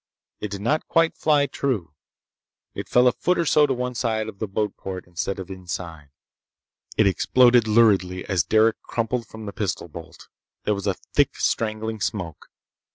[0.39, 1.93] It did not fly quite true.
[2.73, 6.09] It fell a foot or so to one side of the boatport instead of inside.
[6.97, 10.27] It exploded luridly as Derec crumpled from the pistol bolt.
[10.63, 12.47] There was thick, strangling smoke.